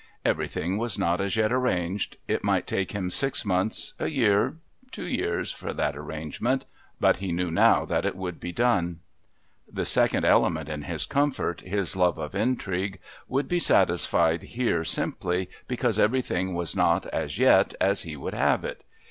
Everything 0.25 0.79
was 0.79 0.97
not 0.97 1.21
as 1.21 1.35
yet 1.35 1.53
arranged; 1.53 2.17
it 2.27 2.43
might 2.43 2.65
take 2.65 2.91
him 2.91 3.11
six 3.11 3.45
months, 3.45 3.93
a 3.99 4.07
year, 4.07 4.55
two 4.89 5.05
years 5.05 5.51
for 5.51 5.73
that 5.75 5.95
arrangement...but 5.95 7.17
he 7.17 7.31
knew 7.31 7.51
now 7.51 7.85
that 7.85 8.03
it 8.03 8.15
would 8.15 8.39
be 8.39 8.51
done. 8.51 9.01
The 9.71 9.85
second 9.85 10.25
element 10.25 10.69
in 10.69 10.85
his 10.85 11.05
comfort, 11.05 11.61
his 11.61 11.95
love 11.95 12.17
of 12.17 12.33
intrigue, 12.33 12.97
would 13.27 13.47
be 13.47 13.59
satisfied 13.59 14.41
here 14.41 14.83
simply 14.83 15.51
because 15.67 15.99
everything 15.99 16.55
was 16.55 16.75
not, 16.75 17.05
as 17.05 17.37
yet, 17.37 17.75
as 17.79 18.01
he 18.01 18.17
would 18.17 18.33
have 18.33 18.63
it. 18.65 18.83